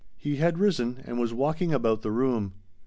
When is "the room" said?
2.01-2.53